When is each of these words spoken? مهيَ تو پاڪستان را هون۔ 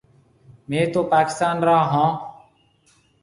مهيَ 0.69 0.83
تو 0.93 1.01
پاڪستان 1.13 1.55
را 1.67 1.77
هون۔ 1.91 2.09